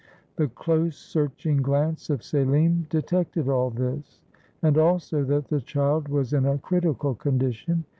[0.35, 4.23] The close, searching glance of Selim detected all this;
[4.63, 7.85] and also that the child was in a critical condition.